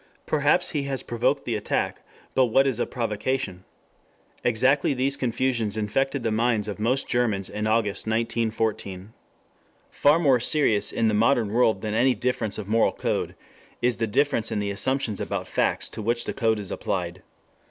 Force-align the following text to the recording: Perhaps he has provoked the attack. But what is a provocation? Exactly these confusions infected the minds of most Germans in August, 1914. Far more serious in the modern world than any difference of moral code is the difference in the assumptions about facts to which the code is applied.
Perhaps 0.25 0.71
he 0.71 0.81
has 0.85 1.03
provoked 1.03 1.45
the 1.45 1.53
attack. 1.53 2.01
But 2.33 2.47
what 2.47 2.65
is 2.65 2.79
a 2.79 2.87
provocation? 2.87 3.65
Exactly 4.43 4.95
these 4.95 5.15
confusions 5.15 5.77
infected 5.77 6.23
the 6.23 6.31
minds 6.31 6.67
of 6.67 6.79
most 6.79 7.07
Germans 7.07 7.49
in 7.51 7.67
August, 7.67 8.07
1914. 8.07 9.13
Far 9.91 10.17
more 10.17 10.39
serious 10.39 10.91
in 10.91 11.05
the 11.05 11.13
modern 11.13 11.53
world 11.53 11.81
than 11.81 11.93
any 11.93 12.15
difference 12.15 12.57
of 12.57 12.67
moral 12.67 12.93
code 12.93 13.35
is 13.79 13.97
the 13.97 14.07
difference 14.07 14.51
in 14.51 14.57
the 14.57 14.71
assumptions 14.71 15.21
about 15.21 15.47
facts 15.47 15.87
to 15.89 16.01
which 16.01 16.25
the 16.25 16.33
code 16.33 16.57
is 16.57 16.71
applied. 16.71 17.21